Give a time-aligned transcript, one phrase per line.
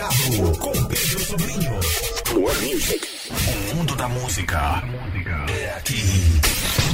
[0.00, 1.72] Plugado com Pedro Sobrinho.
[2.32, 3.06] More Music.
[3.70, 4.82] O mundo da música
[5.50, 6.00] é aqui.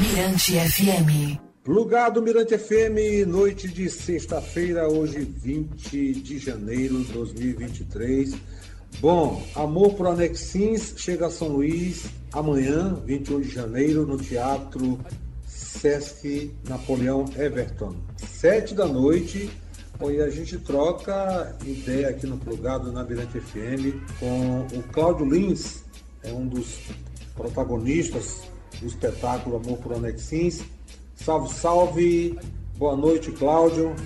[0.00, 1.40] Mirante FM.
[1.62, 8.34] Plugado Mirante FM, noite de sexta-feira, hoje 20 de janeiro de 2023.
[8.98, 14.98] Bom, Amor por Anexins chega a São Luís amanhã, 21 de janeiro, no Teatro
[15.46, 17.94] Sesc Napoleão Everton.
[18.16, 19.48] Sete da noite,
[20.02, 25.84] e a gente troca ideia aqui no Plugado na Mirante FM com o Cláudio Lins,
[26.22, 26.80] é um dos
[27.34, 28.42] protagonistas
[28.80, 30.62] do espetáculo Amor por Anexins.
[31.14, 32.38] Salve, salve!
[32.76, 33.96] Boa noite, Cláudio.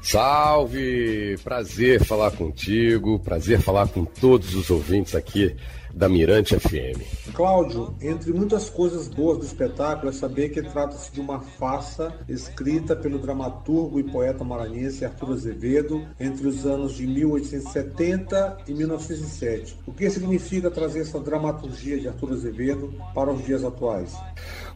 [0.00, 1.36] Salve!
[1.42, 5.56] Prazer falar contigo, prazer falar com todos os ouvintes aqui
[5.94, 7.00] da Mirante FM.
[7.34, 12.94] Cláudio, entre muitas coisas boas do espetáculo é saber que trata-se de uma farsa escrita
[12.94, 19.76] pelo dramaturgo e poeta maranhense Arthur Azevedo entre os anos de 1870 e 1907.
[19.86, 24.12] O que significa trazer essa dramaturgia de Arthur Azevedo para os dias atuais?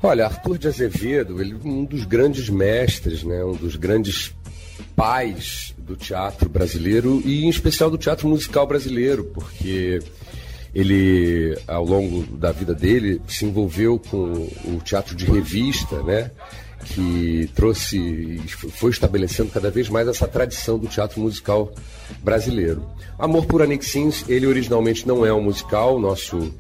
[0.03, 4.35] Olha, Arthur de Azevedo, ele é um dos grandes mestres, né, um dos grandes
[4.97, 10.01] pais do teatro brasileiro e em especial do teatro musical brasileiro, porque
[10.75, 16.31] ele, ao longo da vida dele, se envolveu com o teatro de revista, né?
[16.85, 21.73] que trouxe, foi estabelecendo cada vez mais essa tradição do teatro musical
[22.23, 22.87] brasileiro.
[23.19, 26.55] Amor por Anexins, ele originalmente não é um musical, nosso,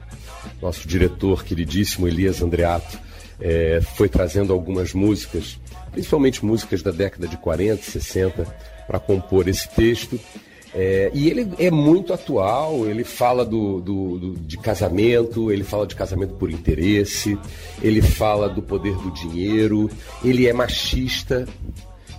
[0.62, 2.98] nosso diretor queridíssimo Elias Andreato
[3.40, 5.58] é, foi trazendo algumas músicas,
[5.92, 8.56] principalmente músicas da década de 40, 60,
[8.86, 10.18] para compor esse texto.
[10.74, 15.86] É, e ele é muito atual, ele fala do, do, do, de casamento, ele fala
[15.86, 17.38] de casamento por interesse,
[17.80, 19.88] ele fala do poder do dinheiro,
[20.24, 21.46] ele é machista,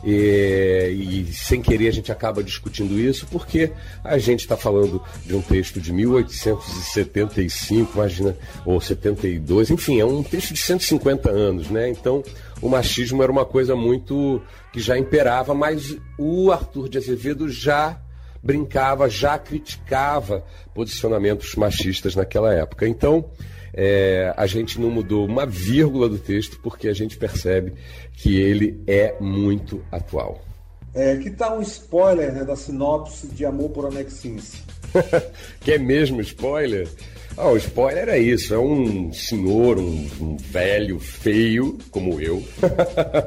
[0.06, 3.72] e, e, sem querer a gente acaba discutindo isso, porque
[4.03, 10.22] a gente está falando de um texto de 1875, imagina, ou 72, enfim, é um
[10.22, 11.90] texto de 150 anos, né?
[11.90, 12.23] Então
[12.62, 14.41] o machismo era uma coisa muito
[14.72, 18.00] que já imperava, mas o Arthur de Azevedo já
[18.45, 22.88] brincava, já criticava posicionamentos machistas naquela época.
[22.88, 23.25] Então,
[23.73, 27.73] é, a gente não mudou uma vírgula do texto porque a gente percebe
[28.13, 30.45] que ele é muito atual.
[30.94, 34.62] É, que tal um spoiler né, da sinopse de Amor por Anexins?
[35.59, 36.88] que é mesmo spoiler?
[37.35, 42.41] Ah, o spoiler é isso, é um senhor, um, um velho feio, como eu,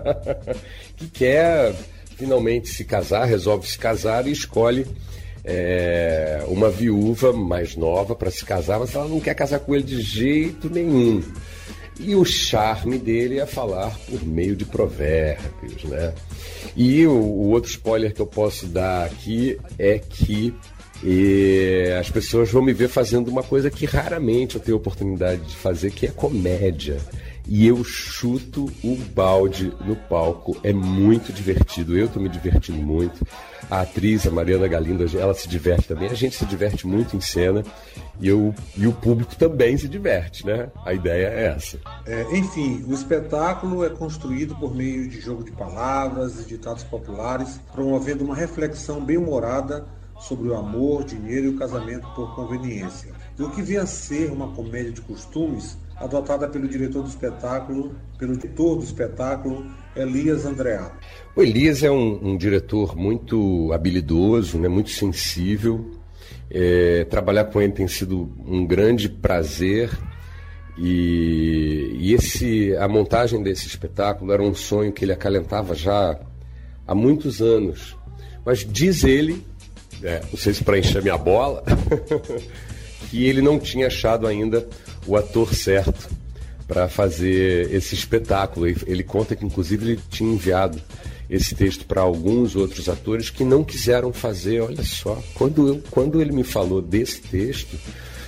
[0.97, 1.75] que quer
[2.17, 4.87] finalmente se casar, resolve se casar e escolhe
[5.51, 9.85] é, uma viúva mais nova para se casar, mas ela não quer casar com ele
[9.85, 11.23] de jeito nenhum.
[11.99, 16.13] E o charme dele é falar por meio de provérbios, né?
[16.77, 20.55] E o, o outro spoiler que eu posso dar aqui é que
[21.03, 25.57] e as pessoas vão me ver fazendo uma coisa que raramente eu tenho oportunidade de
[25.57, 26.99] fazer, que é comédia
[27.49, 30.57] e eu chuto o balde no palco.
[30.63, 33.27] É muito divertido, eu estou me divertindo muito.
[33.71, 36.11] A atriz, a Mariana Galindo, ela se diverte também.
[36.11, 37.65] A gente se diverte muito em cena
[38.21, 40.71] e, eu, e o público também se diverte, né?
[40.85, 41.79] A ideia é essa.
[42.07, 47.61] É, enfim, o espetáculo é construído por meio de jogo de palavras e ditados populares,
[47.73, 49.87] promovendo uma reflexão bem humorada
[50.21, 53.13] sobre o amor, dinheiro e o casamento por conveniência.
[53.39, 57.95] E o que vem a ser uma comédia de costumes adotada pelo diretor do espetáculo,
[58.19, 59.67] pelo diretor do espetáculo,
[59.97, 60.97] Elias Andreato.
[61.35, 65.91] O Elias é um, um diretor muito habilidoso, né, muito sensível.
[66.51, 69.91] É, trabalhar com ele tem sido um grande prazer.
[70.79, 76.19] E, e esse, a montagem desse espetáculo era um sonho que ele acalentava já
[76.87, 77.97] há muitos anos.
[78.45, 79.45] Mas diz ele,
[80.03, 81.65] é, não sei se para encher minha bola,
[83.11, 84.67] que ele não tinha achado ainda
[85.09, 86.09] o ator certo
[86.67, 88.67] para fazer esse espetáculo.
[88.67, 90.81] Ele conta que, inclusive, ele tinha enviado
[91.29, 94.61] esse texto para alguns outros atores que não quiseram fazer.
[94.61, 97.77] Olha só, quando, eu, quando ele me falou desse texto,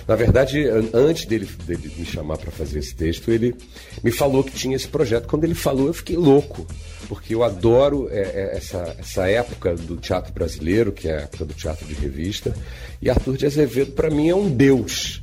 [0.07, 3.55] na verdade, antes dele, dele me chamar para fazer esse texto, ele
[4.03, 5.27] me falou que tinha esse projeto.
[5.27, 6.65] Quando ele falou, eu fiquei louco,
[7.07, 11.45] porque eu adoro é, é, essa, essa época do teatro brasileiro, que é a época
[11.45, 12.53] do teatro de revista,
[13.01, 15.21] e Arthur de Azevedo, para mim, é um deus.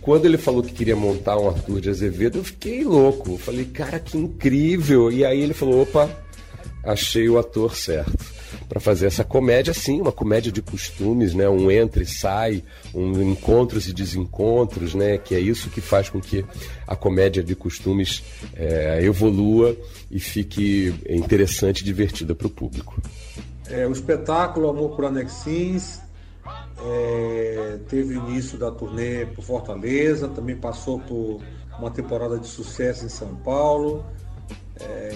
[0.00, 3.32] Quando ele falou que queria montar um Arthur de Azevedo, eu fiquei louco.
[3.32, 5.10] Eu falei, cara, que incrível.
[5.10, 6.08] E aí ele falou: opa,
[6.84, 8.40] achei o ator certo
[8.70, 11.48] para fazer essa comédia, sim, uma comédia de costumes, né?
[11.48, 12.62] Um entra e sai,
[12.94, 15.18] um encontros e desencontros, né?
[15.18, 16.44] Que é isso que faz com que
[16.86, 18.22] a comédia de costumes
[18.54, 19.76] é, evolua
[20.08, 23.00] e fique interessante e divertida para o público.
[23.68, 26.00] É, o espetáculo Amor por Anexins
[26.82, 31.40] é, teve início da turnê por Fortaleza, também passou por
[31.78, 34.04] uma temporada de sucesso em São Paulo.
[34.80, 35.10] É,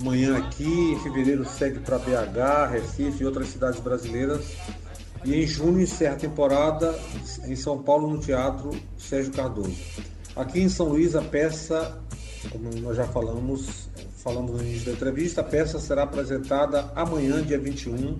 [0.00, 4.56] amanhã aqui, em fevereiro segue para BH, Recife e outras cidades brasileiras.
[5.24, 6.96] E em junho encerra a temporada
[7.44, 9.76] em São Paulo no Teatro Sérgio Cardoso.
[10.36, 12.00] Aqui em São Luís a peça,
[12.50, 13.88] como nós já falamos,
[14.18, 18.16] falamos no início da entrevista, a peça será apresentada amanhã, dia 21,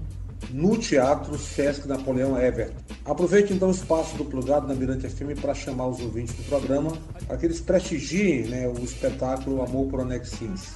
[0.50, 2.74] no Teatro Sesc Napoleão Everton.
[3.04, 6.92] Aproveite então o espaço do Plugado na Mirante FM para chamar os ouvintes do programa,
[7.26, 10.74] para que eles prestigiem né, o espetáculo Amor por Anexins.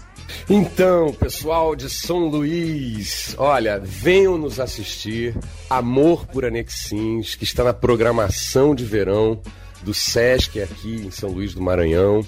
[0.48, 5.36] Então, pessoal de São Luís, olha, venham nos assistir
[5.68, 9.40] Amor por Anexins, que está na programação de verão
[9.82, 12.24] do Sesc aqui em São Luís do Maranhão.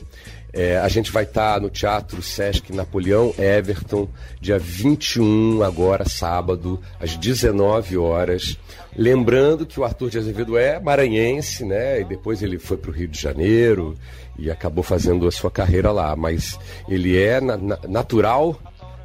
[0.56, 4.08] É, a gente vai estar tá no Teatro Sesc Napoleão Everton,
[4.40, 8.56] dia 21, agora sábado, às 19 horas.
[8.96, 12.00] Lembrando que o Arthur de Azevedo é maranhense, né?
[12.00, 13.96] E depois ele foi para o Rio de Janeiro
[14.38, 16.14] e acabou fazendo a sua carreira lá.
[16.14, 16.56] Mas
[16.88, 18.56] ele é na, na, natural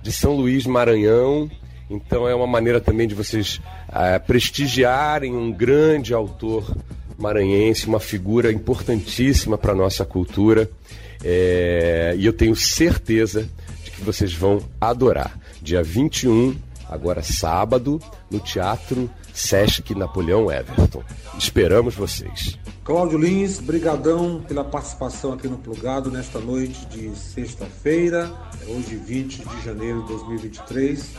[0.03, 1.49] de São Luís, Maranhão.
[1.89, 3.59] Então é uma maneira também de vocês
[3.91, 6.71] é, prestigiarem um grande autor
[7.17, 10.69] maranhense, uma figura importantíssima para a nossa cultura.
[11.23, 13.47] É, e eu tenho certeza
[13.83, 15.37] de que vocês vão adorar.
[15.61, 16.55] Dia 21,
[16.89, 17.99] agora sábado,
[18.31, 21.03] no Teatro Sesc Napoleão Everton.
[21.37, 22.57] Esperamos vocês.
[22.83, 28.31] Cláudio Lins, brigadão pela participação aqui no Plugado nesta noite de sexta-feira,
[28.67, 31.13] hoje 20 de janeiro de 2023.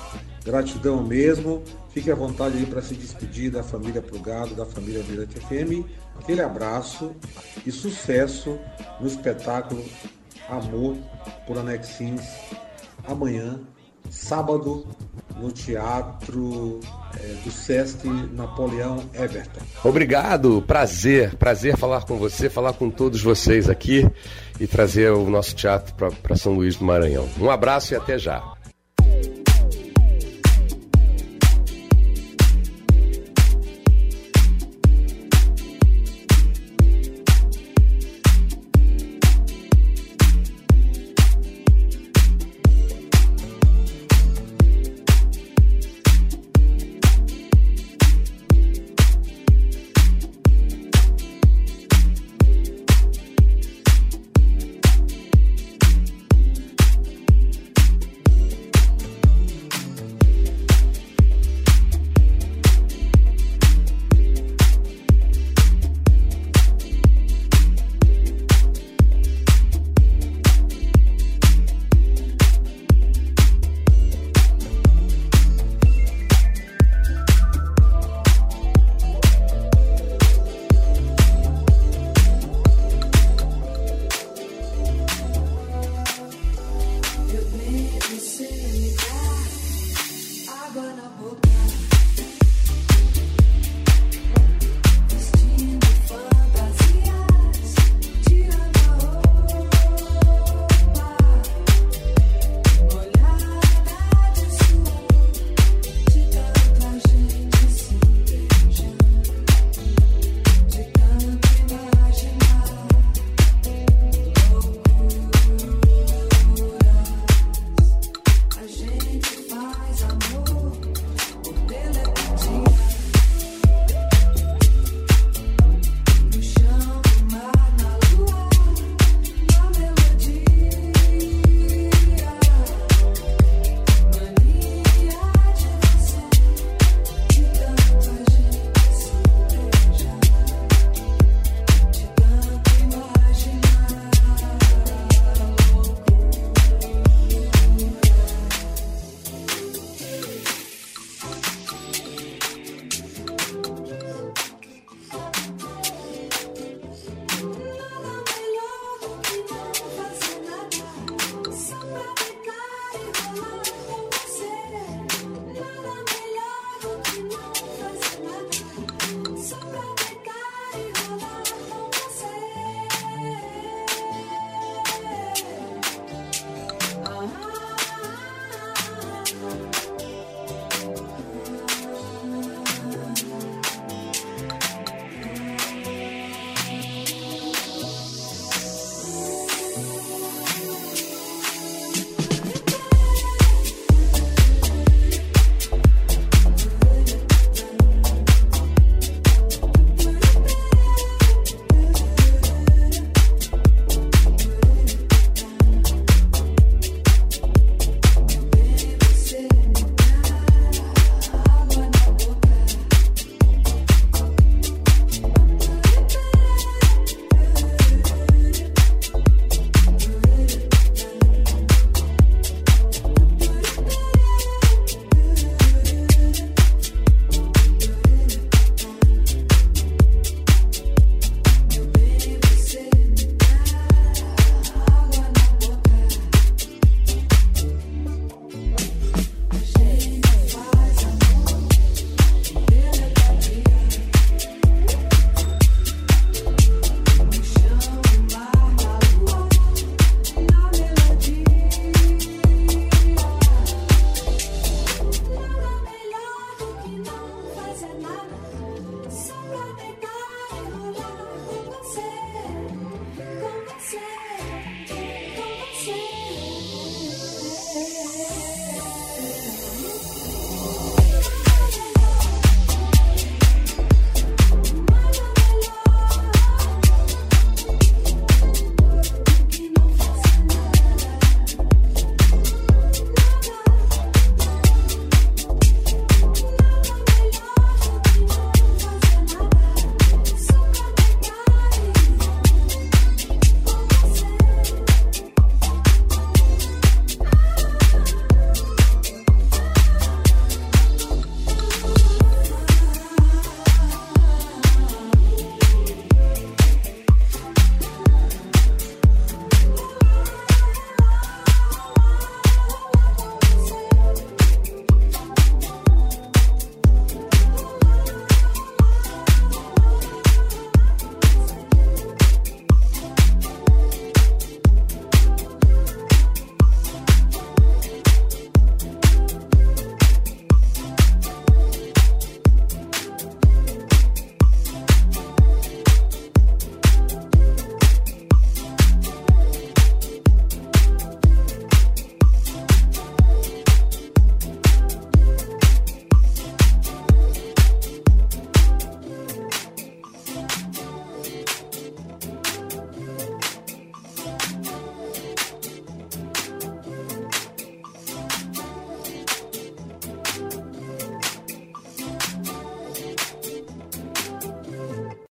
[0.44, 1.62] Gratidão mesmo.
[1.90, 5.86] Fique à vontade aí para se despedir da família Plugado, da família Mirante FM.
[6.18, 7.14] Aquele abraço
[7.66, 8.58] e sucesso
[9.00, 9.84] no espetáculo
[10.48, 10.96] Amor
[11.46, 12.22] por Anexins
[13.06, 13.60] amanhã,
[14.10, 14.86] sábado,
[15.36, 16.80] no Teatro
[17.18, 19.60] é, do Sesc Napoleão Everton.
[19.84, 24.06] Obrigado, prazer, prazer falar com você, falar com todos vocês aqui
[24.58, 27.28] e trazer o nosso teatro para São Luís do Maranhão.
[27.40, 28.59] Um abraço e até já.